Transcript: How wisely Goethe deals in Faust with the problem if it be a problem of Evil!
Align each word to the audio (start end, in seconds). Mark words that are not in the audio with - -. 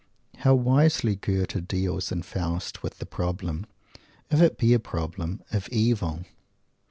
How 0.37 0.55
wisely 0.55 1.15
Goethe 1.15 1.67
deals 1.67 2.11
in 2.11 2.23
Faust 2.23 2.81
with 2.81 2.97
the 2.97 3.05
problem 3.05 3.67
if 4.31 4.41
it 4.41 4.57
be 4.57 4.73
a 4.73 4.79
problem 4.79 5.43
of 5.51 5.69
Evil! 5.69 6.25